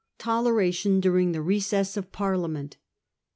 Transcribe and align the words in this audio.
Toleration 0.17 0.99
during 0.99 1.31
the 1.31 1.43
Recess 1.43 1.95
of 1.95 2.11
Parliament. 2.11 2.77